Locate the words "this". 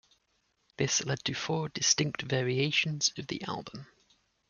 0.77-1.05